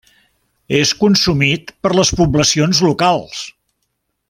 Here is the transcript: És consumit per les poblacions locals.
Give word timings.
És 0.77 0.93
consumit 1.01 1.69
per 1.87 1.93
les 1.99 2.13
poblacions 2.23 2.81
locals. 2.89 3.45